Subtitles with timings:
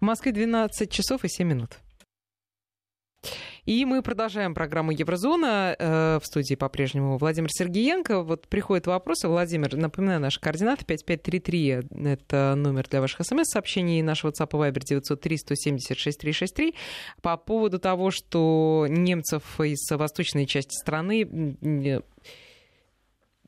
[0.00, 1.78] В Москве 12 часов и 7 минут.
[3.64, 5.76] И мы продолжаем программу Еврозона.
[5.78, 8.22] Э, в студии по-прежнему Владимир Сергеенко.
[8.22, 9.28] Вот приходят вопросы.
[9.28, 11.80] Владимир, напоминаю, наши координаты 5533.
[12.06, 14.00] Это номер для ваших смс-сообщений.
[14.00, 16.74] Наш WhatsApp и Viber 903 176 363.
[17.20, 21.26] По поводу того, что немцев из восточной части страны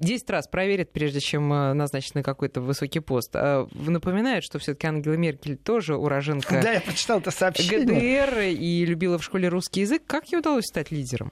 [0.00, 3.30] 10 раз проверят, прежде чем э, назначить на какой-то высокий пост.
[3.34, 8.26] А напоминают, что все-таки Ангела Меркель тоже уроженка да, я прочитал это сообщение.
[8.26, 10.02] ГДР и любила в школе русский язык.
[10.06, 11.30] Как ей удалось стать лидером?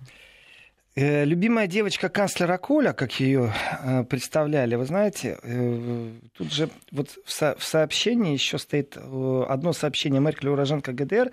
[0.95, 5.39] Э, любимая девочка канцлера Коля, как ее э, представляли, вы знаете,
[6.37, 11.31] тут же вот в сообщении еще стоит одно сообщение Меркель уроженка ГДР,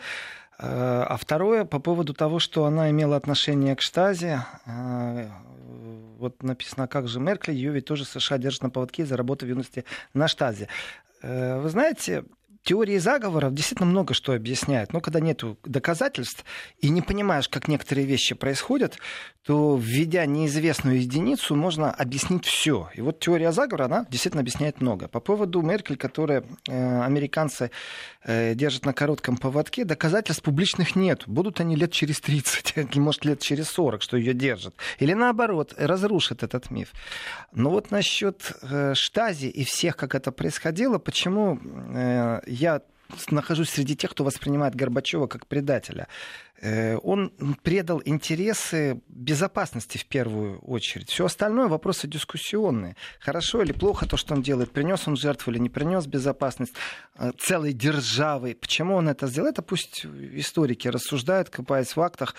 [0.57, 4.45] а второе по поводу того, что она имела отношение к Штазе,
[6.18, 9.50] вот написано, как же Меркель, ее ведь тоже США держат на поводке за работу в
[9.50, 10.68] юности на штазе.
[11.22, 12.26] Э, вы знаете,
[12.66, 14.92] теории заговоров действительно много что объясняют.
[14.92, 16.44] Но когда нет доказательств
[16.80, 18.98] и не понимаешь, как некоторые вещи происходят,
[19.46, 22.90] то, введя неизвестную единицу, можно объяснить все.
[22.96, 25.07] И вот теория заговора, она действительно объясняет много.
[25.07, 27.70] По поводу Меркель, которая э, американцы
[28.24, 31.24] э, держат на коротком поводке, доказательств публичных нет.
[31.27, 34.74] Будут они лет через 30, или, может, лет через 40, что ее держат.
[34.98, 36.91] Или наоборот, разрушат этот миф.
[37.52, 41.60] Но вот насчет э, Штази и всех, как это происходило, почему
[41.94, 42.81] э, я
[43.29, 46.07] нахожусь среди тех, кто воспринимает Горбачева как предателя.
[46.61, 51.09] Э, он предал интересы безопасности в первую очередь.
[51.09, 52.95] Все остальное вопросы дискуссионные.
[53.20, 54.71] Хорошо или плохо то, что он делает.
[54.71, 56.73] Принес он жертву или не принес безопасность
[57.17, 58.55] э, целой державы.
[58.59, 59.49] Почему он это сделал?
[59.49, 62.35] Это пусть историки рассуждают, копаясь в фактах.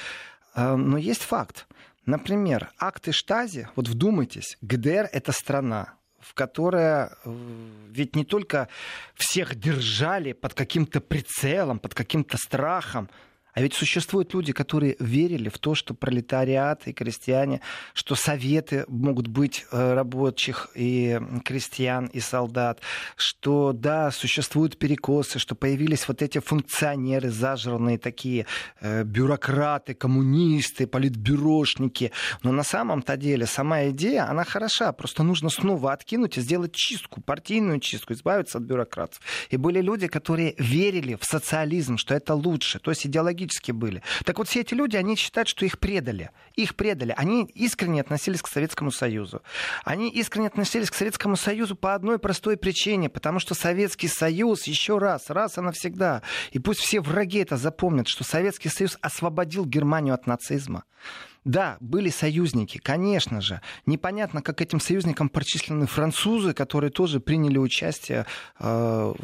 [0.55, 1.67] Э, но есть факт.
[2.07, 5.95] Например, акты Штази, вот вдумайтесь, ГДР— это страна,
[6.27, 8.69] в которое ведь не только
[9.15, 13.09] всех держали под каким-то прицелом, под каким-то страхом,
[13.57, 17.63] а ведь существуют люди, которые верили в то, что пролетариат и крестьяне,
[17.95, 22.83] что советы могут быть э, рабочих и крестьян и солдат,
[23.17, 28.45] что да, существуют перекосы, что появились вот эти функционеры зажранные такие,
[28.83, 32.13] э, бюрократы, коммунисты, политбюрошники.
[32.43, 37.23] Но на самом-то деле сама идея, она хороша, просто нужно снова откинуть и сделать чистку,
[37.23, 39.19] партийную чистку, избавиться от бюрократов.
[39.49, 44.03] И были люди, которые верили в социализм, что это лучше, то есть идеологически идеологически были.
[44.25, 46.31] Так вот, все эти люди, они считают, что их предали.
[46.55, 47.15] Их предали.
[47.17, 49.43] Они искренне относились к Советскому Союзу.
[49.85, 54.99] Они искренне относились к Советскому Союзу по одной простой причине, потому что Советский Союз еще
[54.99, 60.15] раз, раз и навсегда, и пусть все враги это запомнят, что Советский Союз освободил Германию
[60.15, 60.85] от нацизма.
[61.47, 63.61] Да, были союзники, конечно же.
[63.87, 68.27] Непонятно, как этим союзникам причислены французы, которые тоже приняли участие,
[68.59, 69.15] э,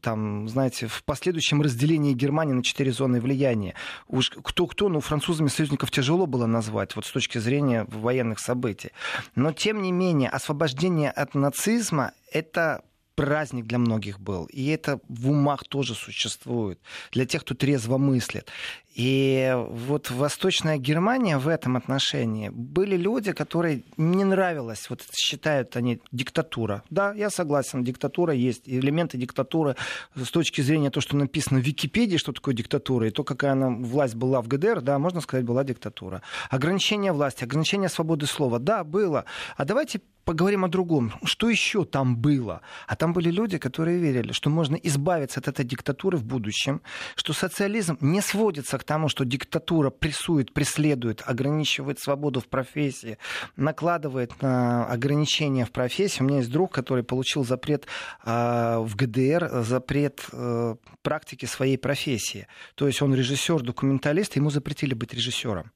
[0.00, 3.74] там, знаете, в последующем разделении Германии на четыре зоны влияния.
[4.06, 8.92] Уж кто-кто, но французами союзников тяжело было назвать, вот с точки зрения военных событий.
[9.34, 12.84] Но, тем не менее, освобождение от нацизма— это
[13.14, 14.46] праздник для многих был.
[14.46, 16.80] И это в умах тоже существует.
[17.12, 18.50] Для тех, кто трезво мыслит.
[18.94, 26.00] И вот Восточная Германия в этом отношении были люди, которые не нравилось, вот считают они
[26.12, 26.82] диктатура.
[26.90, 29.76] Да, я согласен, диктатура есть, элементы диктатуры
[30.14, 33.70] с точки зрения того, что написано в Википедии, что такое диктатура, и то, какая она
[33.70, 36.22] власть была в ГДР, да, можно сказать, была диктатура.
[36.50, 39.24] Ограничение власти, ограничение свободы слова, да, было.
[39.56, 41.12] А давайте поговорим о другом.
[41.24, 42.60] Что еще там было?
[42.86, 46.80] А там были люди, которые верили, что можно избавиться от этой диктатуры в будущем,
[47.16, 53.16] что социализм не сводится к тому, что диктатура прессует, преследует, ограничивает свободу в профессии,
[53.56, 56.20] накладывает на ограничения в профессии.
[56.20, 57.86] У меня есть друг, который получил запрет
[58.24, 62.48] э, в ГДР, запрет э, практики своей профессии.
[62.74, 65.70] То есть он режиссер, документалист, ему запретили быть режиссером.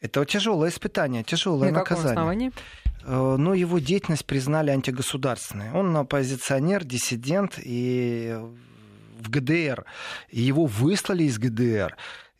[0.00, 2.12] Это тяжелое испытание, тяжелое На наказание.
[2.12, 2.52] Основании?
[3.02, 5.72] Э, но его деятельность признали антигосударственной.
[5.72, 8.38] Он оппозиционер, диссидент и
[9.18, 9.84] в ГДР.
[10.30, 11.96] Его выслали из ГДР.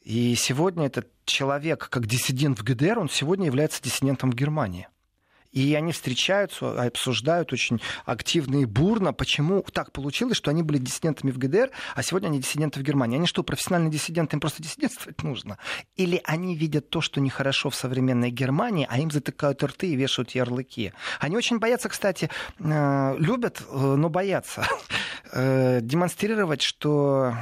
[0.08, 4.88] И сегодня этот человек, как диссидент в ГДР, он сегодня является диссидентом в Германии.
[5.52, 11.30] И они встречаются, обсуждают очень активно и бурно, почему так получилось, что они были диссидентами
[11.30, 13.18] в ГДР, а сегодня они диссиденты в Германии.
[13.18, 15.58] Они что, профессиональные диссиденты, им просто диссидентствовать нужно?
[15.96, 20.30] Или они видят то, что нехорошо в современной Германии, а им затыкают рты и вешают
[20.30, 20.94] ярлыки?
[21.20, 24.66] Они очень боятся, кстати, э, любят, э, но боятся
[25.32, 27.34] э, демонстрировать, что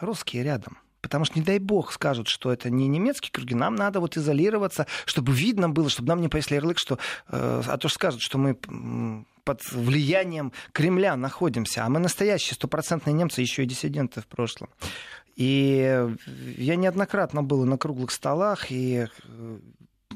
[0.00, 0.78] русские рядом.
[1.00, 4.86] Потому что, не дай бог, скажут, что это не немецкие круги, нам надо вот изолироваться,
[5.06, 6.98] чтобы видно было, чтобы нам не повесили ярлык, что,
[7.28, 8.56] э, а то скажут, что мы
[9.44, 14.68] под влиянием Кремля находимся, а мы настоящие стопроцентные немцы, еще и диссиденты в прошлом.
[15.36, 16.08] И
[16.58, 19.58] я неоднократно был на круглых столах, и э,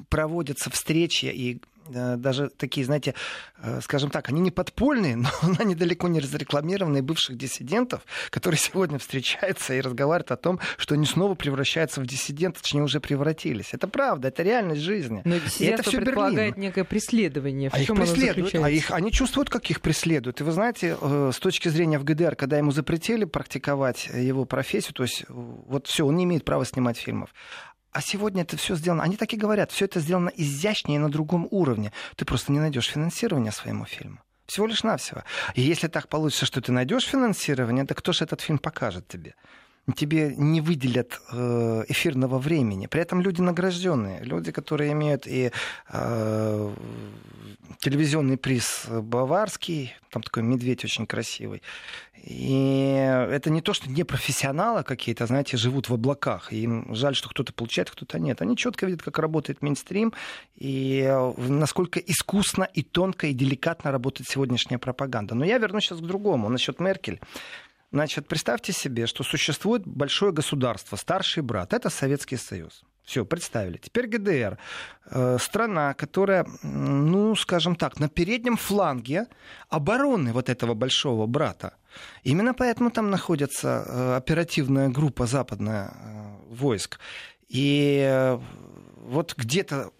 [0.08, 3.14] проводятся встречи, и даже такие, знаете,
[3.58, 5.28] э, скажем так, они не подпольные, но
[5.58, 11.06] они далеко не разрекламированные бывших диссидентов, которые сегодня встречаются и разговаривают о том, что они
[11.06, 13.70] снова превращаются в диссидентов, точнее уже превратились.
[13.72, 15.22] Это правда, это реальность жизни.
[15.24, 16.68] Но диссидентство это все предполагает Берлин.
[16.68, 17.70] некое преследование.
[17.70, 20.40] В а чем их преследуют, а их, они чувствуют, как их преследуют.
[20.40, 24.94] И вы знаете, э, с точки зрения в ГДР, когда ему запретили практиковать его профессию,
[24.94, 27.30] то есть вот все, он не имеет права снимать фильмов.
[27.94, 29.04] А сегодня это все сделано.
[29.04, 31.92] Они так и говорят, все это сделано изящнее на другом уровне.
[32.16, 34.18] Ты просто не найдешь финансирования своему фильму.
[34.46, 35.22] Всего лишь навсего.
[35.54, 39.36] И если так получится, что ты найдешь финансирование, то кто же этот фильм покажет тебе?
[39.92, 42.86] Тебе не выделят э, эфирного времени.
[42.86, 45.52] При этом люди награжденные, люди, которые имеют и
[45.92, 46.74] э,
[47.80, 51.62] телевизионный приз Баварский, там такой медведь очень красивый.
[52.26, 52.94] И
[53.30, 56.54] это не то, что не профессионалы какие-то, знаете, живут в облаках.
[56.54, 58.40] И им жаль, что кто-то получает, кто-то нет.
[58.40, 60.14] Они четко видят, как работает мейнстрим
[60.56, 65.34] и насколько искусно и тонко и деликатно работает сегодняшняя пропаганда.
[65.34, 67.20] Но я вернусь сейчас к другому, насчет Меркель.
[67.94, 71.72] Значит, представьте себе, что существует большое государство, старший брат.
[71.72, 72.82] Это Советский Союз.
[73.04, 73.76] Все, представили.
[73.76, 74.58] Теперь ГДР.
[75.06, 79.26] Э, страна, которая, ну, скажем так, на переднем фланге
[79.68, 81.76] обороны вот этого большого брата.
[82.24, 86.98] Именно поэтому там находится э, оперативная группа западная э, войск.
[87.48, 88.36] И
[88.96, 89.92] вот где-то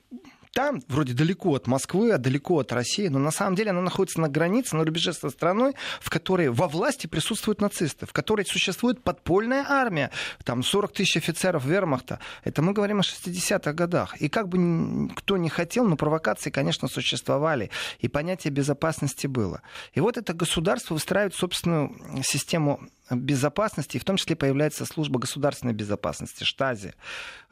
[0.55, 4.21] там, вроде далеко от Москвы, а далеко от России, но на самом деле она находится
[4.21, 9.03] на границе, на рубеже со страной, в которой во власти присутствуют нацисты, в которой существует
[9.03, 10.13] подпольная армия,
[10.45, 12.21] там 40 тысяч офицеров вермахта.
[12.45, 14.17] Это мы говорим о 60-х годах.
[14.19, 19.61] И как бы кто не хотел, но провокации, конечно, существовали, и понятие безопасности было.
[19.93, 22.81] И вот это государство выстраивает собственную систему
[23.11, 26.95] безопасности, и в том числе появляется служба государственной безопасности, штази.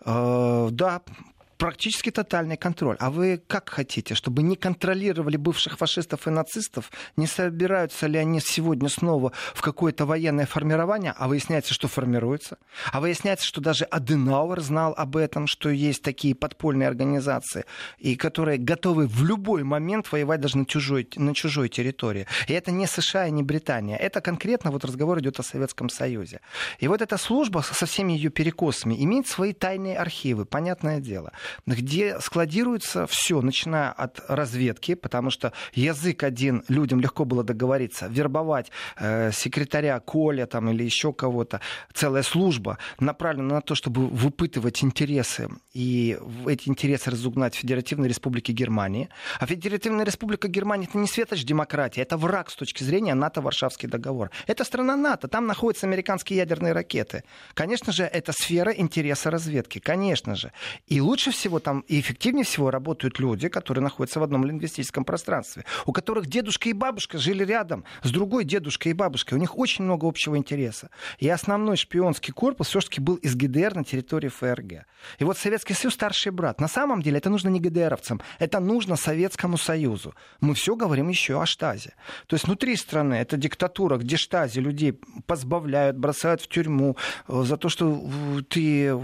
[0.04, 1.02] Э, да,
[1.62, 2.96] практически тотальный контроль.
[2.98, 6.90] А вы как хотите, чтобы не контролировали бывших фашистов и нацистов?
[7.16, 11.14] Не собираются ли они сегодня снова в какое-то военное формирование?
[11.16, 12.58] А выясняется, что формируется.
[12.90, 17.64] А выясняется, что даже Аденауэр знал об этом, что есть такие подпольные организации,
[17.96, 22.26] и которые готовы в любой момент воевать даже на чужой, на чужой территории.
[22.48, 23.96] И это не США и не Британия.
[23.96, 26.40] Это конкретно вот разговор идет о Советском Союзе.
[26.80, 31.32] И вот эта служба со всеми ее перекосами имеет свои тайные архивы, понятное дело
[31.66, 38.70] где складируется все, начиная от разведки, потому что язык один, людям легко было договориться, вербовать
[38.98, 41.60] э, секретаря Коля там, или еще кого-то,
[41.92, 48.52] целая служба направлена на то, чтобы выпытывать интересы и эти интересы разугнать в Федеративной Республике
[48.52, 49.08] Германии.
[49.38, 54.30] А Федеративная Республика Германии это не светоч демократия, это враг с точки зрения НАТО-Варшавский договор.
[54.46, 57.24] Это страна НАТО, там находятся американские ядерные ракеты.
[57.54, 60.52] Конечно же, это сфера интереса разведки, конечно же.
[60.86, 65.04] И лучше всего всего там и эффективнее всего работают люди, которые находятся в одном лингвистическом
[65.04, 69.38] пространстве, у которых дедушка и бабушка жили рядом с другой дедушкой и бабушкой.
[69.38, 70.88] У них очень много общего интереса.
[71.18, 74.86] И основной шпионский корпус все-таки был из ГДР на территории ФРГ.
[75.18, 76.60] И вот Советский Союз старший брат.
[76.60, 80.14] На самом деле это нужно не ГДРовцам, это нужно Советскому Союзу.
[80.40, 81.94] Мы все говорим еще о штазе.
[82.28, 86.96] То есть внутри страны это диктатура, где штази людей позбавляют, бросают в тюрьму
[87.26, 88.00] э, за то, что
[88.48, 88.96] ты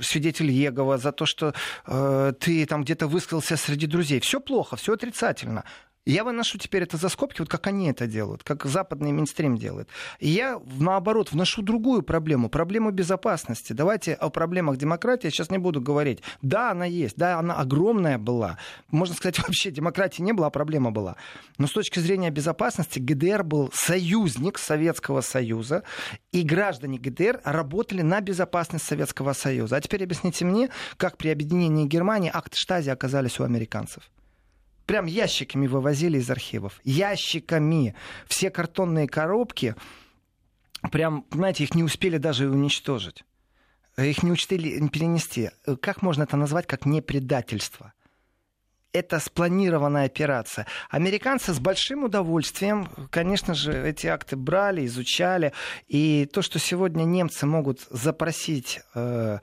[0.00, 1.47] свидетель Егова, за то, что
[1.86, 4.20] э, ты там где-то высказался среди друзей.
[4.20, 5.64] Все плохо, все отрицательно.
[6.08, 9.90] Я выношу теперь это за скобки, вот как они это делают, как западный мейнстрим делает.
[10.20, 13.74] И я, наоборот, вношу другую проблему, проблему безопасности.
[13.74, 16.22] Давайте о проблемах демократии я сейчас не буду говорить.
[16.40, 18.56] Да, она есть, да, она огромная была.
[18.90, 21.16] Можно сказать, вообще демократии не было, а проблема была.
[21.58, 25.82] Но с точки зрения безопасности ГДР был союзник Советского Союза,
[26.32, 29.76] и граждане ГДР работали на безопасность Советского Союза.
[29.76, 34.08] А теперь объясните мне, как при объединении Германии акты Штази оказались у американцев
[34.88, 36.80] прям ящиками вывозили из архивов.
[36.82, 37.94] Ящиками.
[38.26, 39.76] Все картонные коробки,
[40.90, 43.24] прям, знаете, их не успели даже уничтожить.
[43.98, 45.50] Их не успели перенести.
[45.82, 47.92] Как можно это назвать, как не предательство?
[48.94, 50.66] это спланированная операция.
[50.88, 55.52] Американцы с большим удовольствием, конечно же, эти акты брали, изучали.
[55.88, 59.38] И то, что сегодня немцы могут запросить э,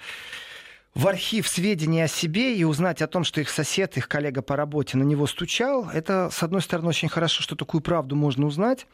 [0.96, 4.56] в архив сведения о себе и узнать о том, что их сосед, их коллега по
[4.56, 8.88] работе на него стучал, это, с одной стороны, очень хорошо, что такую правду можно узнать.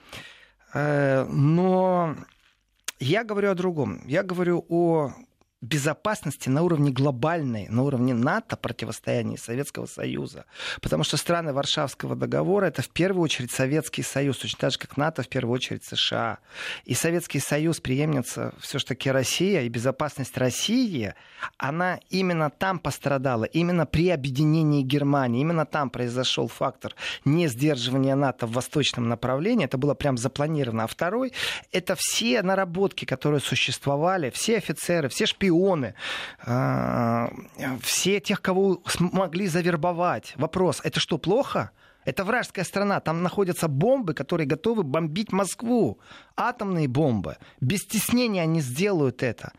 [0.74, 2.16] Э, но
[3.00, 4.02] я говорю о другом.
[4.08, 5.14] Я говорю о
[5.62, 10.46] безопасности на уровне глобальной, на уровне НАТО противостояния Советского Союза.
[10.82, 14.98] Потому что страны Варшавского договора это в первую очередь Советский Союз, точно так же, как
[14.98, 16.40] НАТО в первую очередь США.
[16.86, 21.14] И Советский Союз преемница все-таки Россия, и безопасность России,
[21.58, 28.48] она именно там пострадала, именно при объединении Германии, именно там произошел фактор не сдерживания НАТО
[28.48, 30.86] в восточном направлении, это было прям запланировано.
[30.86, 31.34] А второй,
[31.72, 35.94] это все наработки, которые существовали, все офицеры, все шпионы, шпионы,
[36.46, 37.30] а,
[37.82, 40.34] все тех, кого смогли завербовать.
[40.38, 41.72] Вопрос, это что, плохо?
[42.06, 46.00] Это вражеская страна, там находятся бомбы, которые готовы бомбить Москву.
[46.36, 47.38] Атомные бомбы.
[47.62, 49.52] Без стеснения они сделают это.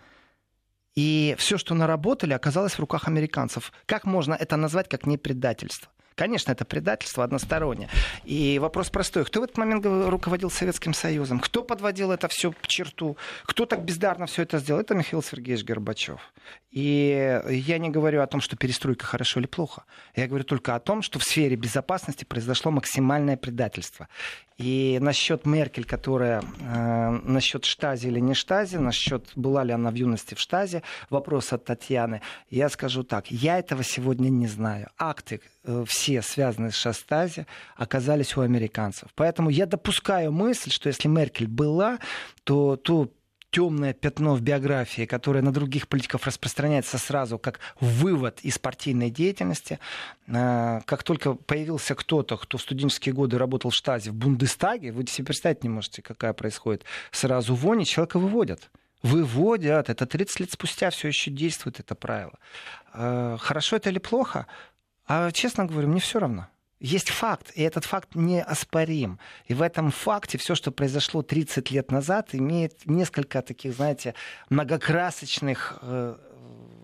[0.97, 3.73] И все, что наработали, оказалось в руках американцев.
[3.87, 5.89] Как можно это назвать, как не предательство?
[6.15, 7.89] Конечно, это предательство одностороннее.
[8.25, 9.25] И вопрос простой.
[9.25, 11.41] Кто в этот момент руководил Советским Союзом?
[11.41, 13.17] Кто подводил это все к черту?
[13.45, 14.81] Кто так бездарно все это сделал?
[14.81, 16.21] Это Михаил Сергеевич Горбачев.
[16.73, 19.85] И я не говорю о том, что перестройка хорошо или плохо.
[20.17, 24.09] Я говорю только о том, что в сфере безопасности произошло максимальное предательство.
[24.57, 29.95] И насчет Меркель, которая э, насчет штази или не штази, насчет была ли она в
[29.95, 34.89] юности в штазе, вопрос от Татьяны, я скажу так, я этого сегодня не знаю.
[34.97, 39.11] Акты э, все связанные с штази оказались у американцев.
[39.15, 41.99] Поэтому я допускаю мысль, что если Меркель была,
[42.45, 43.13] то ту
[43.53, 49.79] темное пятно в биографии, которое на других политиков распространяется сразу как вывод из партийной деятельности.
[50.27, 55.07] А, как только появился кто-то, кто в студенческие годы работал в штазе в Бундестаге, вы
[55.07, 58.71] себе представить не можете, какая происходит сразу вони, человека выводят.
[59.03, 59.91] Выводят.
[59.91, 62.39] Это 30 лет спустя все еще действует это правило.
[62.95, 64.47] А, хорошо это или плохо?
[65.07, 66.49] А честно говорю, мне все равно
[66.83, 69.19] есть факт, и этот факт неоспорим.
[69.47, 74.15] И в этом факте все, что произошло 30 лет назад, имеет несколько таких, знаете,
[74.51, 76.17] многокрасочных, э,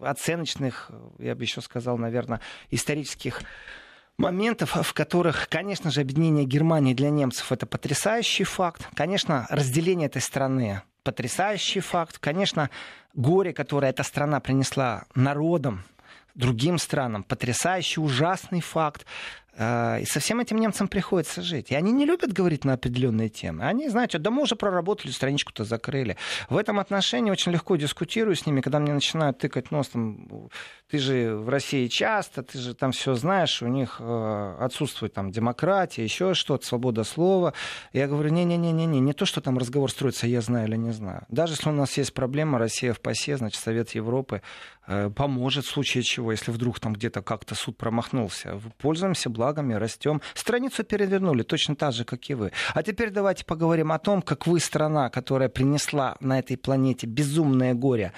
[0.01, 2.41] оценочных, я бы еще сказал, наверное,
[2.71, 3.43] исторических
[4.17, 8.89] моментов, в которых, конечно же, объединение Германии для немцев это потрясающий факт.
[8.95, 12.19] Конечно, разделение этой страны потрясающий факт.
[12.19, 12.69] Конечно,
[13.15, 15.85] горе, которое эта страна принесла народам,
[16.35, 17.23] другим странам.
[17.23, 19.07] Потрясающий, ужасный факт.
[19.61, 21.73] А, и со всем этим немцам приходится жить.
[21.73, 23.65] И они не любят говорить на определенные темы.
[23.65, 26.17] Они, знаете, да мы уже проработали, страничку-то закрыли.
[26.49, 30.49] В этом отношении очень легко дискутирую с ними, когда мне начинают тыкать нос, там,
[30.89, 35.33] ты же в России часто, ты же там все знаешь, у них э, отсутствует там
[35.33, 37.53] демократия, еще что-то, свобода слова.
[37.93, 41.27] Я говорю, не-не-не-не, не то, что там разговор строится, я знаю или не знаю.
[41.31, 44.43] Даже если у нас есть проблема, Россия в ПАСЕ, значит, Совет Европы
[45.15, 48.61] поможет в случае чего, если вдруг там где-то как-то суд промахнулся.
[48.79, 50.21] Пользуемся благами, растем.
[50.35, 52.53] Страницу перевернули точно так же, как и вы.
[52.75, 57.75] А теперь давайте поговорим о том, как вы, страна, которая принесла на этой планете безумное
[57.75, 58.13] горе,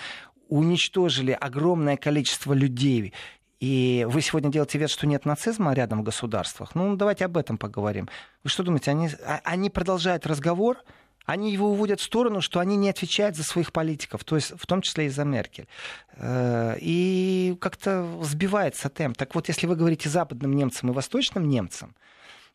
[0.49, 3.12] уничтожили огромное количество людей,
[3.61, 6.75] и вы сегодня делаете вид, что нет нацизма рядом в государствах.
[6.75, 8.09] Ну, давайте об этом поговорим.
[8.43, 10.79] Вы что думаете, они, а, они продолжают разговор?
[11.27, 14.67] Они его уводят в сторону, что они не отвечают за своих политиков, то есть в
[14.67, 15.69] том числе и за Меркель.
[16.17, 19.17] Э, и как-то сбивается темп.
[19.17, 21.95] Так вот, если вы говорите западным немцам и восточным немцам,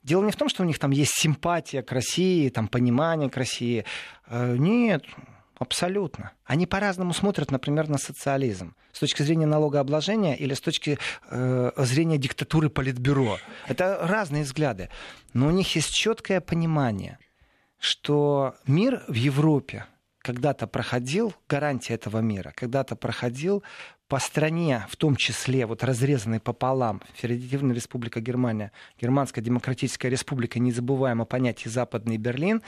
[0.03, 3.37] Дело не в том, что у них там есть симпатия к России, там понимание к
[3.37, 3.85] России.
[4.27, 5.03] Э, нет,
[5.57, 6.33] абсолютно.
[6.45, 8.75] Они по-разному смотрят, например, на социализм.
[8.91, 10.99] С точки зрения налогообложения или с точки
[11.31, 13.39] э, зрения диктатуры политбюро.
[13.67, 14.89] Это разные взгляды.
[15.33, 17.17] Но у них есть четкое понимание–
[17.85, 19.85] что мир в Европе
[20.17, 23.63] когда-то проходил, гарантия этого мира, когда-то проходил
[24.07, 30.71] по стране, в том числе вот разрезанной пополам, Федеративная Республика Германия, Германская Демократическая Республика, не
[31.25, 32.63] понятии Западный Берлин,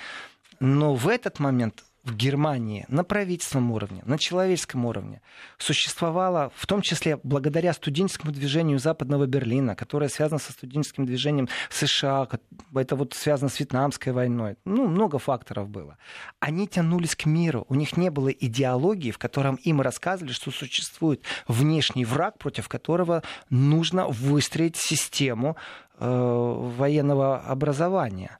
[0.59, 5.21] но в этот момент в Германии на правительственном уровне, на человеческом уровне
[5.57, 12.27] существовало, в том числе благодаря студенческому движению Западного Берлина, которое связано со студенческим движением США,
[12.73, 14.55] это вот связано с Вьетнамской войной.
[14.63, 15.97] Ну, много факторов было.
[16.39, 17.65] Они тянулись к миру.
[17.67, 23.21] У них не было идеологии, в котором им рассказывали, что существует внешний враг, против которого
[23.49, 25.57] нужно выстроить систему
[25.99, 28.39] э, военного образования.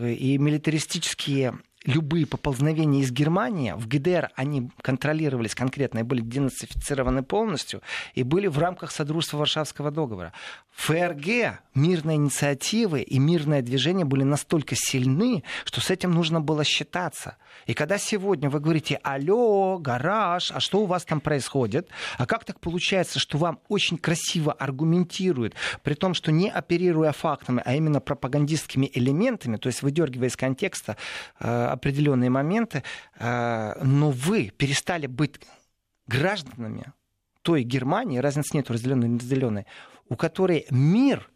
[0.00, 7.82] И милитаристические любые поползновения из Германии, в ГДР они контролировались конкретно и были денацифицированы полностью,
[8.14, 10.32] и были в рамках Содружества Варшавского договора.
[10.76, 17.36] ФРГ, мирные инициативы и мирное движение были настолько сильны, что с этим нужно было считаться.
[17.66, 21.88] И когда сегодня вы говорите «Алло, гараж, а что у вас там происходит?»
[22.18, 27.62] А как так получается, что вам очень красиво аргументируют, при том, что не оперируя фактами,
[27.64, 30.96] а именно пропагандистскими элементами, то есть выдергивая из контекста
[31.38, 32.82] э, определенные моменты,
[33.18, 35.40] э, но вы перестали быть
[36.06, 36.92] гражданами
[37.42, 39.66] той Германии, разницы нет, разделенной или разделенной,
[40.08, 41.30] у которой мир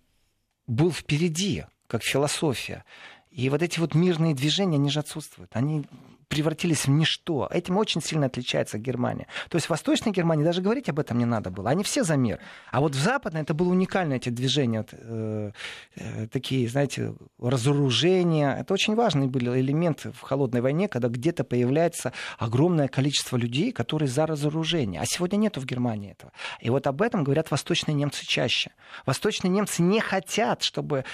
[0.66, 2.84] был впереди, как философия.
[3.30, 5.50] И вот эти вот мирные движения, они же отсутствуют.
[5.54, 5.84] Они
[6.28, 7.48] превратились в ничто.
[7.50, 9.26] Этим очень сильно отличается Германия.
[9.48, 11.70] То есть в Восточной Германии даже говорить об этом не надо было.
[11.70, 12.38] Они все за мир.
[12.70, 15.52] А вот в Западной это было уникально, эти движения, э,
[15.96, 18.56] э, такие, знаете, разоружения.
[18.60, 24.08] Это очень важный был элемент в холодной войне, когда где-то появляется огромное количество людей, которые
[24.08, 25.00] за разоружение.
[25.00, 26.32] А сегодня нету в Германии этого.
[26.60, 28.70] И вот об этом говорят восточные немцы чаще.
[29.06, 31.04] Восточные немцы не хотят, чтобы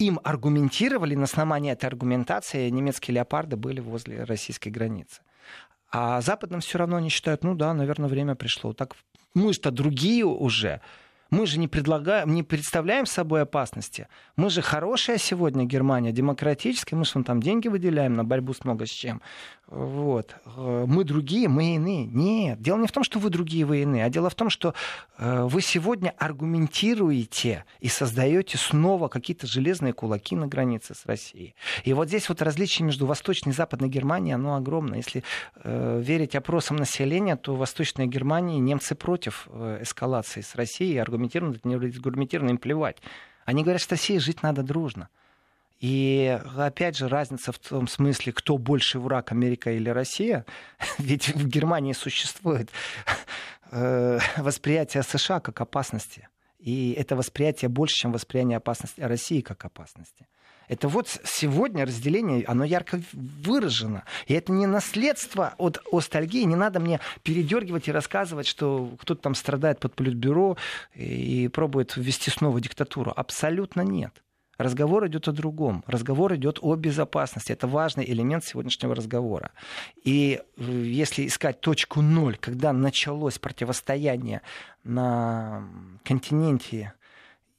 [0.00, 5.20] им аргументировали, на основании этой аргументации немецкие леопарды были возле российской границы.
[5.92, 8.72] А западным все равно они считают, ну да, наверное, время пришло.
[8.72, 8.96] Так
[9.34, 10.80] мы-то другие уже.
[11.30, 14.08] Мы же не, предлагаем, не представляем собой опасности.
[14.36, 16.96] Мы же хорошая сегодня Германия, демократическая.
[16.96, 19.22] Мы же там деньги выделяем на борьбу с много с чем.
[19.70, 20.34] Вот.
[20.56, 22.04] Э, мы другие, мы иные.
[22.04, 24.74] Нет, дело не в том, что вы другие, вы иные, а дело в том, что
[25.16, 31.54] э, вы сегодня аргументируете и создаете снова какие-то железные кулаки на границе с Россией.
[31.84, 34.98] И вот здесь вот различие между Восточной и Западной Германией, оно огромное.
[34.98, 35.22] Если
[35.62, 39.48] э, верить опросам населения, то в Восточной Германии немцы против
[39.80, 42.96] эскалации с Россией, аргументированно, не аргументированно им плевать.
[43.44, 45.08] Они говорят, что России жить надо дружно.
[45.80, 50.44] И опять же разница в том смысле, кто больше враг, Америка или Россия.
[50.98, 52.70] Ведь в Германии существует
[53.70, 56.28] э, восприятие США как опасности.
[56.58, 60.26] И это восприятие больше, чем восприятие опасности России как опасности.
[60.68, 64.04] Это вот сегодня разделение, оно ярко выражено.
[64.26, 66.44] И это не наследство от ностальгии.
[66.44, 70.58] Не надо мне передергивать и рассказывать, что кто-то там страдает под политбюро
[70.94, 73.12] и пробует ввести снова диктатуру.
[73.16, 74.22] Абсолютно нет.
[74.60, 75.82] Разговор идет о другом.
[75.86, 77.50] Разговор идет о безопасности.
[77.50, 79.52] Это важный элемент сегодняшнего разговора.
[80.04, 84.42] И э, если искать точку ноль, когда началось противостояние
[84.84, 85.66] на
[86.04, 86.92] континенте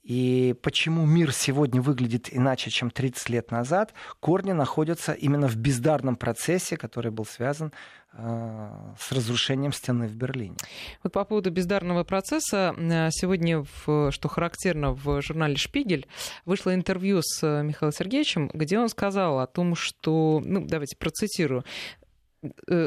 [0.04, 6.16] и почему мир сегодня выглядит иначе, чем 30 лет назад, корни находятся именно в бездарном
[6.16, 7.74] процессе, который был связан
[8.14, 10.58] с разрушением стены в Берлине.
[11.02, 16.08] Вот по поводу бездарного процесса, э, сегодня, в, что характерно, в журнале «Шпигель»
[16.46, 21.64] вышло интервью с Михаилом Сергеевичем, где он сказал о том, что, ну, давайте процитирую,
[22.01, 22.01] э,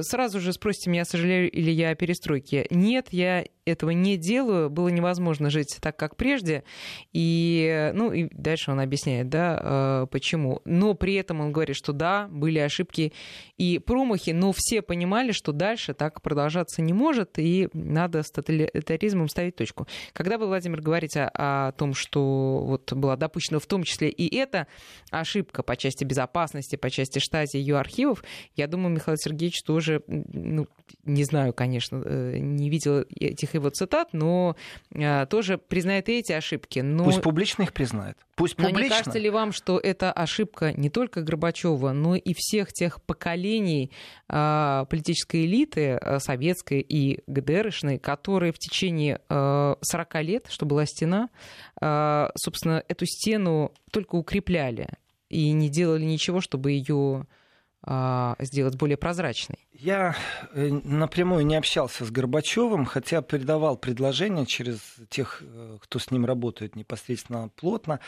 [0.00, 2.66] сразу же спросите меня, сожалею или я о перестройке.
[2.70, 6.64] Нет, я этого не делаю, было невозможно жить так, как прежде.
[7.12, 10.60] И, ну, и дальше он объясняет, да, э, почему.
[10.64, 13.12] Но при этом он говорит, что да, были ошибки
[13.56, 19.28] и промахи, но все понимали, что дальше так продолжаться не может, и надо с тоталитаризмом
[19.28, 19.86] ставить точку.
[20.12, 24.34] Когда вы, Владимир, говорите о, о том, что вот была допущена в том числе и
[24.36, 24.66] эта
[25.10, 28.24] ошибка по части безопасности, по части штази ее архивов,
[28.56, 30.66] я думаю, Михаил Сергеевич тоже, ну,
[31.04, 34.56] не знаю, конечно, э, не видел этих его цитат, но
[34.94, 36.80] а, тоже признает и эти ошибки.
[36.80, 37.04] Но...
[37.04, 38.16] Пусть публично их признает.
[38.36, 38.78] Пусть публично.
[38.78, 43.02] Но не кажется ли вам, что это ошибка не только Горбачева, но и всех тех
[43.02, 43.90] поколений
[44.28, 50.86] э, политической элиты, э, советской и ГДРшной, которые в течение э, 40 лет, что была
[50.86, 51.28] стена,
[51.80, 54.88] э, собственно, эту стену только укрепляли
[55.28, 57.26] и не делали ничего, чтобы ее а,
[58.38, 59.58] сделать более прозрачной?
[59.84, 60.16] Я
[60.54, 64.78] э, напрямую не общался с Горбачевым, хотя передавал предложения через
[65.10, 68.00] тех, э, кто с ним работает непосредственно плотно,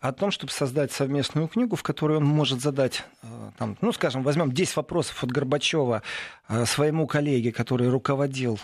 [0.00, 3.26] о том, чтобы создать совместную книгу, в которой он может задать, э,
[3.58, 6.02] там, ну, скажем, возьмем 10 вопросов от Горбачева
[6.64, 8.58] своему коллеге, который руководил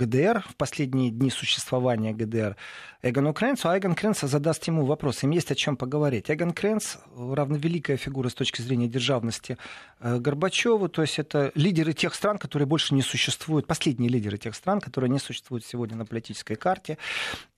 [0.00, 2.56] ГДР в последние дни существования ГДР,
[3.02, 5.22] Эгону Кренцу, а Эгон Кренц задаст ему вопрос.
[5.22, 6.30] Им есть о чем поговорить.
[6.30, 9.58] Эгон Кренц равновеликая фигура с точки зрения державности
[10.00, 14.80] Горбачеву, то есть это лидеры тех стран, которые больше не существуют, последние лидеры тех стран,
[14.80, 16.98] которые не существуют сегодня на политической карте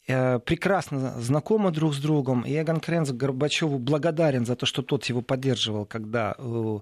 [0.07, 2.43] э, прекрасно знакомы друг с другом.
[2.43, 6.79] И Эгон Кренц Горбачеву благодарен за то, что тот его поддерживал, когда э,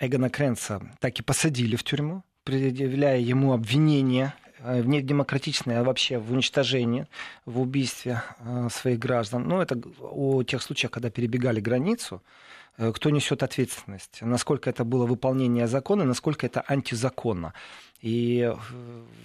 [0.00, 6.18] Эгона Кренца так и посадили в тюрьму предъявляя ему обвинение э, в недемократичное, а вообще
[6.18, 7.06] в уничтожении,
[7.46, 8.22] в убийстве
[8.70, 9.44] своих граждан.
[9.46, 12.22] Ну, это о тех случаях, когда перебегали границу,
[12.76, 17.52] кто несет ответственность, насколько это было выполнение закона, насколько это антизаконно.
[18.00, 18.52] И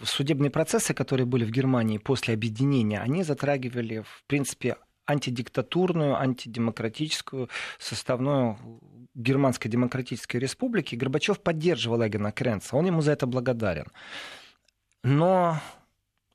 [0.04, 4.76] судебные процессы, которые были в Германии после объединения, они затрагивали, в принципе,
[5.08, 8.58] антидиктатурную, антидемократическую составную
[9.16, 13.88] Германской Демократической Республики, Горбачев поддерживал Эгона Кренца, он ему за это благодарен.
[15.04, 15.60] Но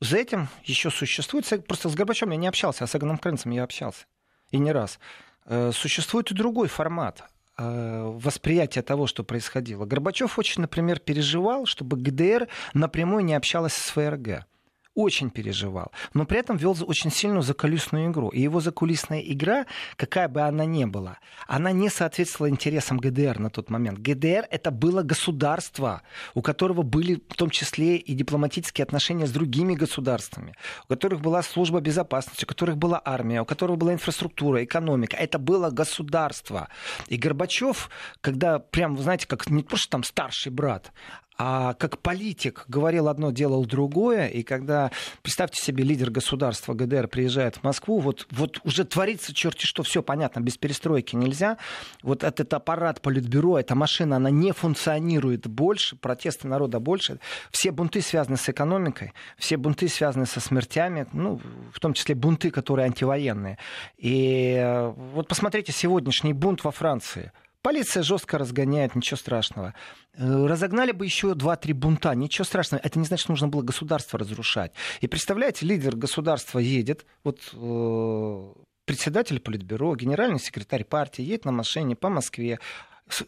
[0.01, 3.63] за этим еще существует, просто с Горбачевым я не общался, а с Эгоном Кренцем я
[3.63, 4.05] общался,
[4.51, 4.99] и не раз.
[5.45, 7.23] Э, существует и другой формат.
[7.55, 9.85] восприятия того, что происходило.
[9.85, 14.47] Горбачев очень, например, переживал, чтобы ГДР напрямую не общалась с ФРГ
[14.95, 18.29] очень переживал, но при этом вел очень сильную закулисную игру.
[18.29, 23.49] И его закулисная игра, какая бы она ни была, она не соответствовала интересам ГДР на
[23.49, 23.99] тот момент.
[23.99, 26.01] ГДР это было государство,
[26.33, 31.41] у которого были в том числе и дипломатические отношения с другими государствами, у которых была
[31.41, 35.17] служба безопасности, у которых была армия, у которого была инфраструктура, экономика.
[35.17, 36.69] Это было государство.
[37.07, 37.89] И Горбачев,
[38.21, 40.91] когда прям, вы знаете, как не просто там старший брат,
[41.37, 44.91] а как политик говорил одно, делал другое, и когда,
[45.21, 50.03] представьте себе, лидер государства ГДР приезжает в Москву, вот, вот уже творится черти что, все
[50.03, 51.57] понятно, без перестройки нельзя,
[52.03, 57.19] вот этот аппарат политбюро, эта машина, она не функционирует больше, протесты народа больше,
[57.51, 61.39] все бунты связаны с экономикой, все бунты связаны со смертями, ну,
[61.73, 63.57] в том числе бунты, которые антивоенные.
[63.97, 67.31] И э, вот посмотрите сегодняшний бунт во Франции–
[67.63, 69.73] Полиция жестко разгоняет, ничего страшного.
[70.15, 72.81] Э, разогнали бы еще 2-3 бунта, ничего страшного.
[72.83, 74.73] Это не значит, что нужно было государство разрушать.
[74.99, 81.95] И представляете, лидер государства едет, вот э, председатель политбюро, генеральный секретарь партии едет на машине
[81.95, 82.59] по Москве,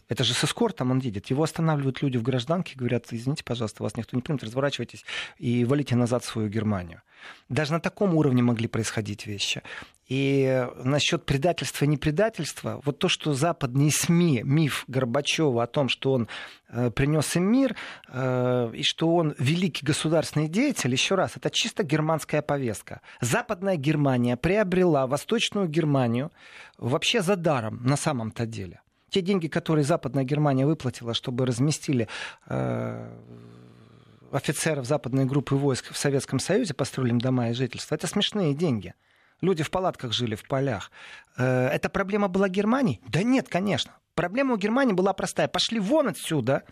[0.09, 1.27] это же с эскортом он едет.
[1.27, 5.05] Его останавливают люди в гражданке, говорят, извините, пожалуйста, вас никто не примет, разворачивайтесь
[5.37, 7.01] и валите назад в свою Германию.
[7.49, 9.61] Даже на таком уровне могли происходить вещи.
[10.07, 16.13] И насчет предательства и непредательства, вот то, что западные СМИ, миф Горбачева о том, что
[16.13, 16.27] он
[16.69, 17.75] э, принес им мир,
[18.07, 23.01] э, и что он великий государственный деятель, еще раз, это чисто германская повестка.
[23.19, 26.31] Западная Германия приобрела Восточную Германию
[26.77, 28.81] вообще за даром на самом-то деле
[29.15, 32.09] те деньги, которые Западная Германия выплатила, чтобы разместили
[32.47, 33.09] э,
[34.29, 38.93] офицеров западной группы войск в Советском Союзе, построили им дома и жительства, это смешные деньги.
[39.41, 40.91] Люди в палатках жили, в полях.
[41.37, 43.01] Э, эта проблема была Германии?
[43.07, 43.91] Да нет, конечно.
[44.13, 45.47] Проблема у Германии была простая.
[45.47, 46.63] Пошли вон отсюда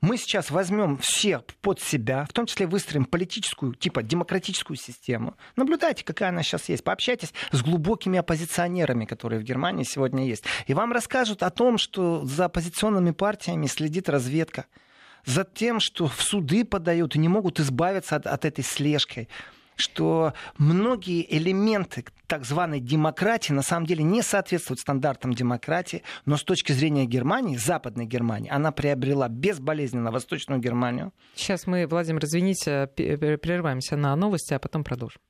[0.00, 5.36] мы сейчас возьмем все под себя, в том числе выстроим политическую, типа демократическую систему.
[5.56, 6.84] Наблюдайте, какая она сейчас есть.
[6.84, 10.44] Пообщайтесь с глубокими оппозиционерами, которые в Германии сегодня есть.
[10.66, 14.66] И вам расскажут о том, что за оппозиционными партиями следит разведка
[15.24, 19.28] за тем, что в суды подают и не могут избавиться от, от этой слежки
[19.76, 26.42] что многие элементы так званой демократии на самом деле не соответствуют стандартам демократии, но с
[26.42, 31.12] точки зрения Германии, Западной Германии, она приобрела безболезненно Восточную Германию.
[31.34, 35.20] Сейчас мы, Владимир, извините, прерываемся на новости, а потом продолжим.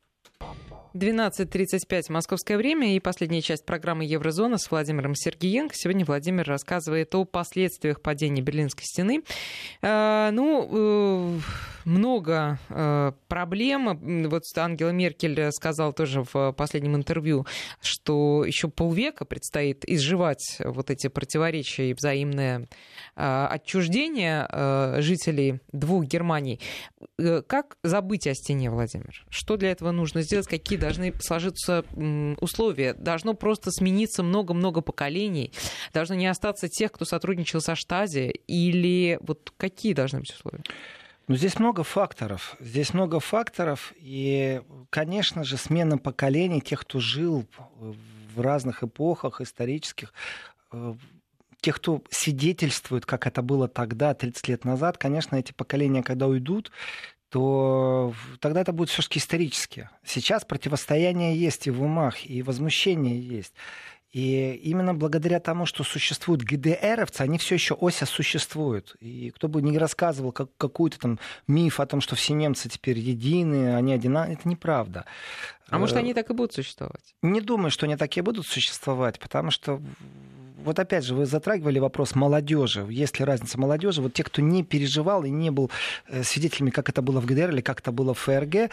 [0.94, 5.74] 12.35 московское время и последняя часть программы «Еврозона» с Владимиром Сергеенко.
[5.76, 9.22] Сегодня Владимир рассказывает о последствиях падения Берлинской стены.
[9.82, 11.40] Э, ну, э,
[11.86, 14.28] много э, проблем.
[14.28, 17.46] Вот Ангела Меркель сказала тоже в последнем интервью,
[17.80, 22.68] что еще полвека предстоит изживать вот эти противоречия и взаимное
[23.14, 26.60] э, отчуждение э, жителей двух Германий.
[27.18, 29.24] Э, как забыть о стене, Владимир?
[29.30, 30.48] Что для этого нужно сделать?
[30.48, 31.84] Какие должны сложиться
[32.40, 32.94] условия?
[32.94, 35.52] Должно просто смениться много-много поколений?
[35.94, 38.32] Должно не остаться тех, кто сотрудничал со Штази?
[38.48, 40.64] Или вот какие должны быть условия?
[41.28, 42.56] Ну, здесь много факторов.
[42.60, 43.92] Здесь много факторов.
[43.96, 47.46] И, конечно же, смена поколений, тех, кто жил
[48.34, 50.12] в разных эпохах исторических,
[50.72, 50.94] э,
[51.60, 56.70] тех, кто свидетельствует, как это было тогда, 30 лет назад, конечно, эти поколения, когда уйдут,
[57.28, 59.90] то тогда это будет все-таки исторически.
[60.04, 63.52] Сейчас противостояние есть и в умах, и возмущение есть.
[64.12, 68.96] И именно благодаря тому, что существуют ГДРовцы, они все еще ося существуют.
[69.00, 72.98] И кто бы ни рассказывал как, какую-то там миф о том, что все немцы теперь
[72.98, 75.04] едины, они одинаковые, это неправда.
[75.68, 77.14] А может, они так и будут существовать?
[77.22, 79.80] Не думаю, что они так и будут существовать, потому что
[80.64, 82.84] вот опять же, вы затрагивали вопрос молодежи.
[82.90, 84.02] Есть ли разница молодежи?
[84.02, 85.70] Вот те, кто не переживал и не был
[86.08, 88.68] э, свидетелями, как это было в ГДР или как это было в ФРГ, Э,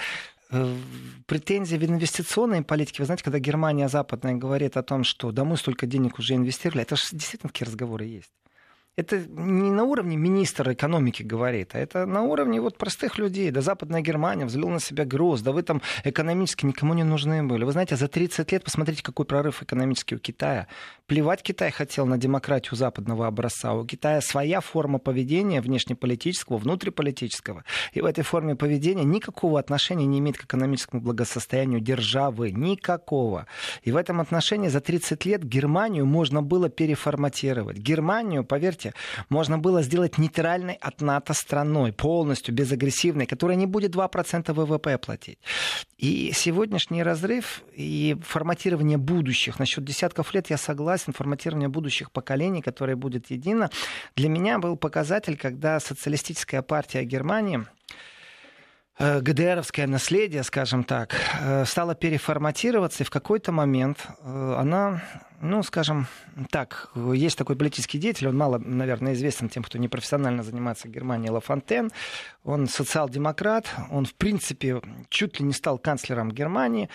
[1.25, 5.57] претензии в инвестиционной политике, вы знаете, когда Германия западная говорит о том, что да мы
[5.57, 8.31] столько денег уже инвестировали, это же действительно такие разговоры есть
[8.95, 13.49] это не на уровне министра экономики говорит, а это на уровне вот простых людей.
[13.49, 17.63] Да Западная Германия взвела на себя груз, да вы там экономически никому не нужны были.
[17.63, 20.67] Вы знаете, за 30 лет посмотрите, какой прорыв экономический у Китая.
[21.07, 23.73] Плевать Китай хотел на демократию западного образца.
[23.73, 27.63] У Китая своя форма поведения внешнеполитического, внутриполитического.
[27.93, 32.51] И в этой форме поведения никакого отношения не имеет к экономическому благосостоянию державы.
[32.51, 33.47] Никакого.
[33.81, 37.77] И в этом отношении за 30 лет Германию можно было переформатировать.
[37.77, 38.93] Германию, поверьте, Поверьте,
[39.29, 45.37] можно было сделать нейтральной от НАТО страной, полностью безагрессивной, которая не будет 2% ВВП платить.
[45.97, 52.95] И сегодняшний разрыв и форматирование будущих, насчет десятков лет я согласен, форматирование будущих поколений, которое
[52.95, 53.69] будет едино,
[54.15, 57.65] для меня был показатель, когда социалистическая партия Германии
[58.99, 65.01] ГДРовское наследие, скажем так, э, стало переформатироваться, и в какой-то момент э, она,
[65.41, 66.05] ну, скажем
[66.51, 71.31] так, есть такой политический деятель, он мало, наверное, известен тем, кто не профессионально занимается Германией,
[71.31, 71.91] Лафонтен,
[72.43, 74.79] он социал-демократ, он, в принципе,
[75.09, 76.89] чуть ли не стал канцлером Германии,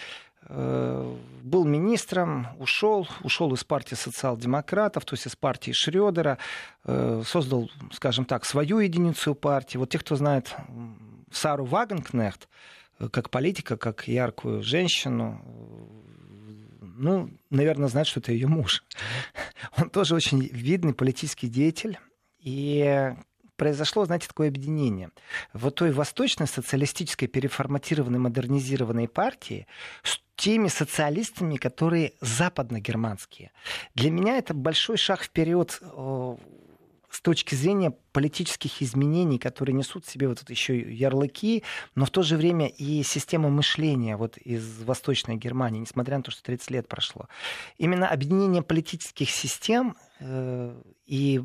[0.48, 6.38] был министром, ушел, ушел из партии социал-демократов, то есть из партии Шредера,
[6.84, 9.76] создал, скажем так, свою единицу партии.
[9.76, 10.56] Вот те, кто знает
[11.32, 12.48] Сару Вагенкнехт,
[12.98, 15.42] э, как политика, как яркую женщину,
[16.80, 18.84] ну, наверное, знает, что это ее муж.
[19.78, 21.98] Он тоже очень видный политический деятель.
[22.40, 23.12] И
[23.56, 25.10] произошло, знаете, такое объединение.
[25.52, 29.66] Вот той восточной социалистической переформатированной, модернизированной партии
[30.02, 33.50] с теми социалистами, которые западно-германские.
[33.94, 36.36] Для меня это большой шаг вперед э,
[37.10, 42.10] с точки зрения политических изменений, которые несут в себе вот это еще ярлыки, но в
[42.10, 46.70] то же время и система мышления вот из Восточной Германии, несмотря на то, что 30
[46.70, 47.28] лет прошло.
[47.78, 51.40] Именно объединение политических систем и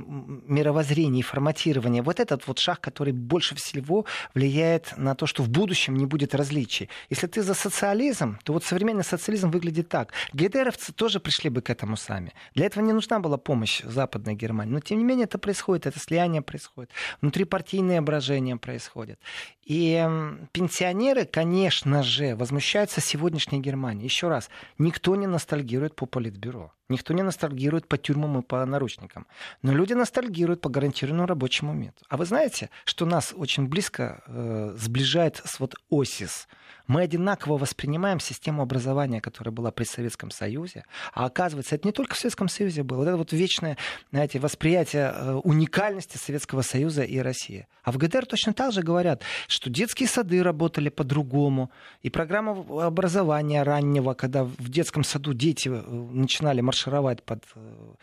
[0.47, 2.01] мировоззрение, и форматирование.
[2.01, 6.35] Вот этот вот шаг, который больше всего влияет на то, что в будущем не будет
[6.35, 6.89] различий.
[7.09, 10.11] Если ты за социализм, то вот современный социализм выглядит так.
[10.33, 12.33] ГДРовцы тоже пришли бы к этому сами.
[12.55, 14.73] Для этого не нужна была помощь Западной Германии.
[14.73, 16.91] Но тем не менее это происходит, это слияние происходит.
[17.21, 19.19] Внутрипартийное брожение происходит.
[19.63, 20.05] И
[20.51, 24.05] пенсионеры, конечно же, возмущаются сегодняшней Германией.
[24.05, 26.73] Еще раз, никто не ностальгирует по политбюро.
[26.89, 29.25] Никто не ностальгирует по тюрьмам и по наручникам.
[29.61, 32.05] Но люди ностальгируют по гарантированному рабочему методу.
[32.09, 36.47] А вы знаете, что нас очень близко э, сближает с вот ОСИС–
[36.87, 40.85] мы одинаково воспринимаем систему образования, которая была при Советском Союзе.
[41.13, 42.97] А оказывается, это не только в Советском Союзе было.
[42.97, 43.77] Вот это вот вечное
[44.11, 47.67] знаете, восприятие э, уникальности Советского Союза и России.
[47.83, 51.71] А в ГДР точно так же говорят, что детские сады работали по-другому.
[52.01, 57.93] И программа образования раннего, когда в детском саду дети э, начинали маршировать под э,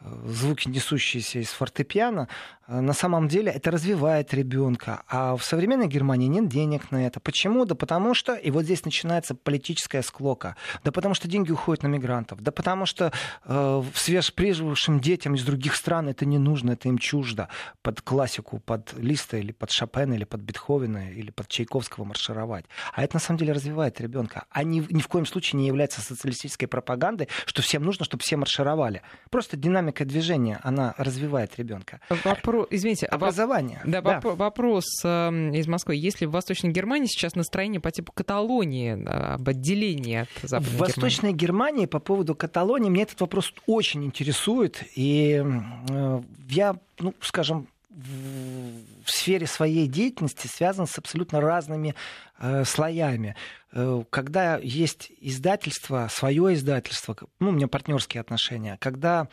[0.00, 2.28] звуки, несущиеся из фортепиано,
[2.66, 5.02] э, на самом деле это развивает ребенка.
[5.08, 7.20] А в современной Германии нет денег на это.
[7.20, 7.64] Почему?
[7.64, 11.88] Да потому что, и вот здесь начинается политическая склока, да потому что деньги уходят на
[11.88, 13.12] мигрантов, да потому что
[13.44, 17.48] э, свежеприжившим детям из других стран это не нужно, это им чуждо
[17.82, 22.66] под классику, под Листа или под Шопена, или под Бетховена, или под Чайковского маршировать.
[22.94, 24.44] А это на самом деле развивает ребенка.
[24.50, 28.36] А ни, ни в коем случае не является социалистической пропагандой, что всем нужно, чтобы все
[28.36, 29.02] маршировали.
[29.30, 32.00] Просто динамика динамика движения, она развивает ребенка.
[32.24, 32.66] Вопро...
[32.70, 33.80] Извините, образование.
[33.84, 34.20] Да, да.
[34.20, 35.96] вопрос э, из Москвы.
[35.96, 40.78] Есть ли в Восточной Германии сейчас настроение по типу Каталонии, об отделении от Западной В
[40.78, 44.82] Восточной Германии по поводу Каталонии меня этот вопрос очень интересует.
[44.94, 45.42] И
[45.90, 51.94] э, я, ну, скажем, в сфере своей деятельности связан с абсолютно разными
[52.38, 53.34] э, слоями.
[53.72, 59.28] Э, когда есть издательство, свое издательство, ну, у меня партнерские отношения, когда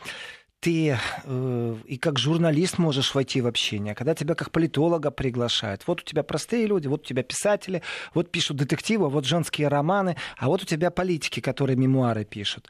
[0.66, 5.86] ты э, и как журналист можешь войти в общение, когда тебя как политолога приглашают.
[5.86, 7.82] Вот у тебя простые люди, вот у тебя писатели,
[8.14, 12.68] вот пишут детективы, вот женские романы, а вот у тебя политики, которые мемуары пишут.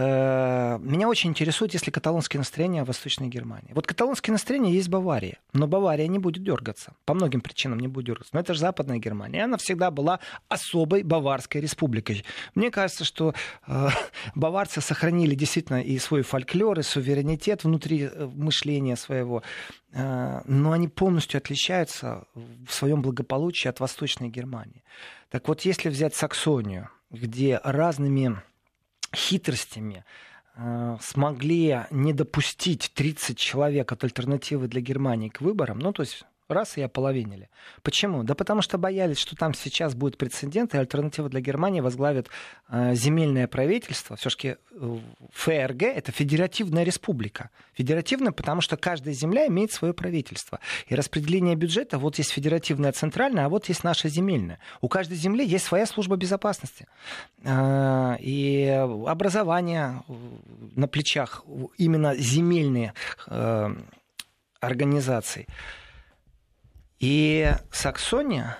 [0.00, 3.72] Э, меня очень интересует, если каталонские настроения в Восточной Германии.
[3.74, 6.94] Вот каталонские настроения есть в Баварии, но Бавария не будет дергаться.
[7.04, 8.30] По многим причинам не будет дергаться.
[8.32, 9.42] Но это же Западная Германия.
[9.42, 12.24] Она всегда была особой баварской республикой.
[12.54, 13.34] Мне кажется, что
[13.66, 13.88] э,
[14.36, 19.42] баварцы сохранили действительно и свой фольклор, и суверенитет внутри э, мышления своего.
[19.92, 24.84] Э, но они полностью отличаются в своем благополучии от Восточной Германии.
[25.28, 28.40] Так вот, если взять Саксонию, где разными
[29.14, 30.04] хитростями
[30.56, 36.24] э, смогли не допустить 30 человек от альтернативы для Германии к выборам, ну, то есть
[36.48, 37.48] раз и ополовинили.
[37.82, 38.22] Почему?
[38.22, 42.28] Да потому что боялись, что там сейчас будет прецедент, и альтернатива для Германии возглавит
[42.68, 44.16] э, земельное правительство.
[44.16, 44.98] Все-таки э,
[45.32, 47.50] ФРГ— это федеративная республика.
[47.74, 50.60] Федеративная, потому что каждая земля имеет свое правительство.
[50.86, 54.58] И распределение бюджета, вот есть федеративная центральная, а вот есть наша земельная.
[54.80, 56.86] У каждой земли есть своя служба безопасности.
[57.44, 58.66] Э, и
[59.06, 60.12] образование э,
[60.76, 61.44] на плечах
[61.76, 62.94] именно земельные
[63.26, 63.74] э,
[64.60, 65.46] организации.
[67.00, 68.58] И Саксония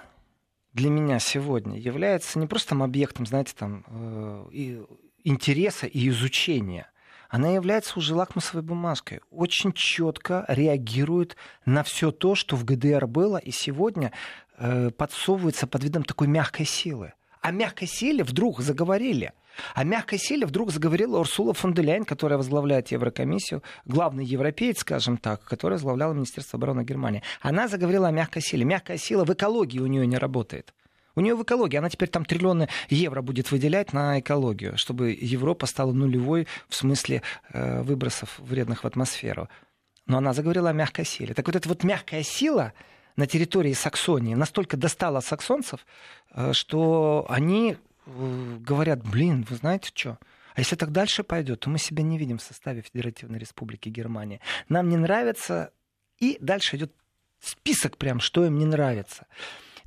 [0.72, 4.84] для меня сегодня является не просто объектом, знаете, там, э,
[5.24, 6.90] интереса и изучения,
[7.28, 9.20] она является уже лакмусовой бумажкой.
[9.30, 14.12] Очень четко реагирует на все то, что в ГДР было, и сегодня
[14.56, 17.12] э, подсовывается под видом такой мягкой силы.
[17.40, 19.32] О мягкой силе вдруг заговорили.
[19.74, 25.16] О мягкой силе вдруг заговорила Урсула фон де Ляйн, которая возглавляет Еврокомиссию, главный европеец, скажем
[25.16, 27.22] так, которая возглавляла Министерство обороны Германии.
[27.40, 28.64] Она заговорила о мягкой силе.
[28.64, 30.72] Мягкая сила в экологии у нее не работает.
[31.18, 35.66] У нее в экологии, она теперь там триллионы евро будет выделять на экологию, чтобы Европа
[35.66, 39.48] стала нулевой в смысле э, выбросов вредных в атмосферу.
[40.06, 41.34] Но она заговорила о мягкой силе.
[41.34, 42.72] Так вот эта вот мягкая сила
[43.16, 45.84] на территории Саксонии настолько достала саксонцев,
[46.34, 47.76] э, что они
[48.60, 50.18] говорят, блин, вы знаете что,
[50.54, 54.40] а если так дальше пойдет, то мы себя не видим в составе Федеративной Республики Германия.
[54.68, 55.70] Нам не нравится,
[56.18, 56.92] и дальше идет
[57.40, 59.26] список прям, что им не нравится.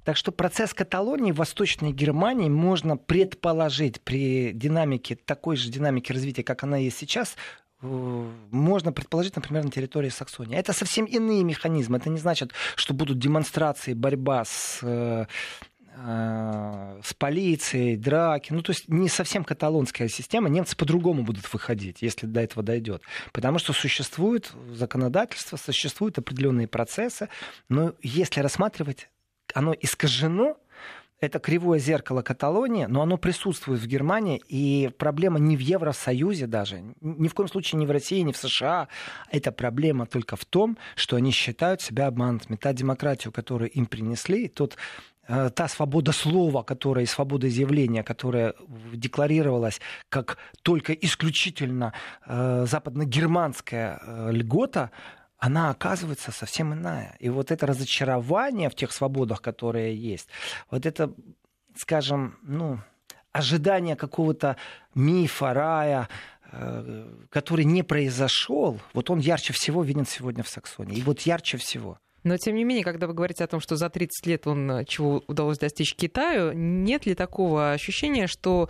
[0.03, 6.43] Так что процесс Каталонии в Восточной Германии можно предположить при динамике, такой же динамике развития,
[6.43, 7.35] как она есть сейчас,
[7.81, 10.57] э, можно предположить, например, на территории Саксонии.
[10.57, 11.97] Это совсем иные механизмы.
[11.97, 14.79] Это не значит, что будут демонстрации, борьба с
[17.21, 18.51] с полицией, драки.
[18.51, 20.49] Ну, то есть не совсем каталонская система.
[20.49, 23.03] Немцы по-другому будут выходить, если до этого дойдет.
[23.31, 27.29] Потому что существует законодательство, существуют определенные процессы.
[27.69, 29.09] Но если рассматривать
[29.53, 30.57] оно искажено,
[31.19, 36.81] это кривое зеркало Каталонии, но оно присутствует в Германии, и проблема не в Евросоюзе даже,
[36.99, 38.87] ни в коем случае не в России, не в США.
[39.29, 42.55] Это проблема только в том, что они считают себя обманутыми.
[42.55, 44.77] Та демократию, которую им принесли, тот
[45.55, 48.53] та свобода слова, которая свобода изъявления, которая
[48.93, 51.93] декларировалась как только исключительно
[52.25, 54.91] э, западно-германская э, льгота,
[55.37, 57.15] она оказывается совсем иная.
[57.19, 60.27] И вот это разочарование в тех свободах, которые есть,
[60.69, 61.13] вот это,
[61.75, 62.79] скажем, ну,
[63.31, 64.57] ожидание какого-то
[64.93, 66.09] мифа, рая,
[66.51, 70.97] э, который не произошел, вот он ярче всего виден сегодня в Саксонии.
[70.97, 71.99] И вот ярче всего.
[72.23, 74.85] Но, тем не менее, когда вы говорите о том, что за 30 лет он э,
[74.85, 78.69] чего удалось достичь Китаю, нет ли такого ощущения, что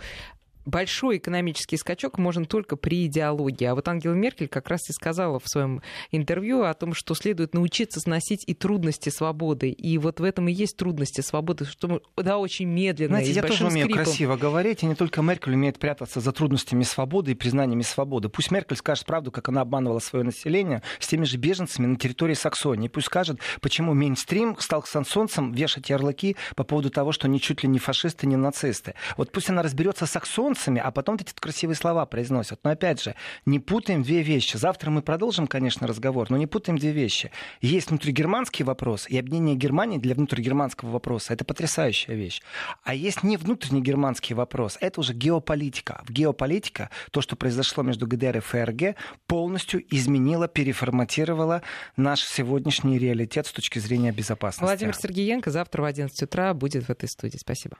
[0.64, 3.64] большой экономический скачок можно только при идеологии.
[3.64, 7.54] А вот Ангела Меркель как раз и сказала в своем интервью о том, что следует
[7.54, 9.70] научиться сносить и трудности свободы.
[9.70, 13.16] И вот в этом и есть трудности свободы, что да, очень медленно.
[13.16, 14.04] Знаете, я тоже умею скрипом.
[14.04, 18.28] красиво говорить, и не только Меркель умеет прятаться за трудностями свободы и признаниями свободы.
[18.28, 22.34] Пусть Меркель скажет правду, как она обманывала свое население с теми же беженцами на территории
[22.34, 22.88] Саксонии.
[22.88, 27.68] Пусть скажет, почему мейнстрим стал сансонцем вешать ярлыки по поводу того, что они чуть ли
[27.68, 28.94] не фашисты, не нацисты.
[29.16, 32.60] Вот пусть она разберется с саксон солнцами, а потом эти красивые слова произносят.
[32.64, 33.14] Но опять же,
[33.46, 34.56] не путаем две вещи.
[34.56, 37.30] Завтра мы продолжим, конечно, разговор, но не путаем две вещи.
[37.60, 41.32] Есть внутригерманский вопрос, и объединение Германии для внутригерманского вопроса.
[41.32, 42.42] Это потрясающая вещь.
[42.82, 46.02] А есть не внутреннегерманский вопрос, это уже геополитика.
[46.06, 51.62] В геополитика то, что произошло между ГДР и ФРГ, полностью изменило, переформатировало
[51.96, 54.64] наш сегодняшний реалитет с точки зрения безопасности.
[54.64, 57.38] Владимир Сергеенко завтра в 11 утра будет в этой студии.
[57.38, 57.76] Спасибо.